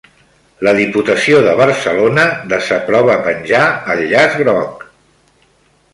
La 0.67 0.71
Diputació 0.79 1.41
de 1.47 1.51
Barcelona 1.59 2.25
desaprova 2.55 3.21
penjar 3.29 3.63
el 3.97 4.05
llaç 4.15 4.37
groc 4.41 4.85